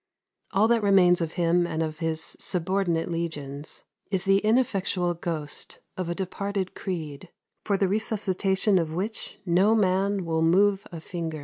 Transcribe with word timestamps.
All 0.51 0.67
that 0.69 0.81
remains 0.81 1.21
of 1.21 1.33
him 1.33 1.67
and 1.67 1.83
of 1.83 1.99
his 1.99 2.35
subordinate 2.39 3.07
legions 3.07 3.83
is 4.09 4.25
the 4.25 4.39
ineffectual 4.39 5.13
ghost 5.13 5.77
of 5.95 6.09
a 6.09 6.15
departed 6.15 6.73
creed, 6.73 7.29
for 7.63 7.77
the 7.77 7.87
resuscitation 7.87 8.79
of 8.79 8.93
which 8.95 9.39
no 9.45 9.75
man 9.75 10.25
will 10.25 10.41
move 10.41 10.87
a 10.91 10.99
finger. 10.99 11.39